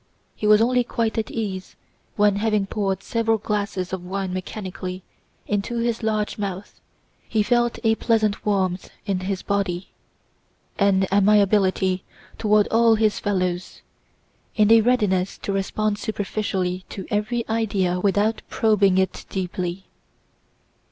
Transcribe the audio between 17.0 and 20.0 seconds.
every idea without probing it deeply.